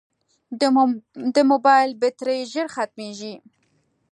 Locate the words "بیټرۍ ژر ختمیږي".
2.01-3.33